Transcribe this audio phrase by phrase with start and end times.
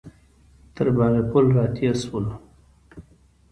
[0.75, 2.33] تر باغ پل راتېر شولو.